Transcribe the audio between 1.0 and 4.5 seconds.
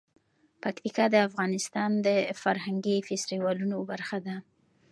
د افغانستان د فرهنګي فستیوالونو برخه ده.